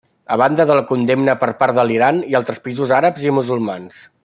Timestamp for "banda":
0.41-0.63